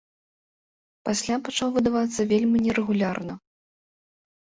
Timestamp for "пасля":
1.09-1.35